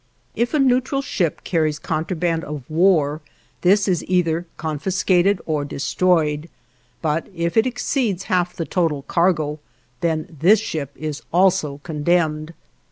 If 0.35 0.55
a 0.55 0.59
neutral 0.59 1.03
ship 1.03 1.43
carries 1.43 1.77
contraband 1.77 2.43
of 2.43 2.63
war, 2.67 3.21
this 3.61 3.87
is 3.87 4.03
either 4.07 4.47
confiscated 4.57 5.39
or 5.45 5.63
destroyed, 5.63 6.49
but 7.03 7.29
if 7.35 7.55
it 7.55 7.67
exceeds 7.67 8.23
half 8.23 8.55
the 8.55 8.65
total 8.65 9.03
cargo, 9.03 9.59
then 9.99 10.35
this 10.39 10.59
ship 10.59 10.91
is 10.95 11.21
also 11.31 11.81
condemned. 11.83 12.55